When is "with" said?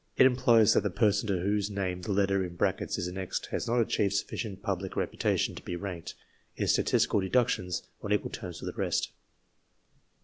8.63-8.73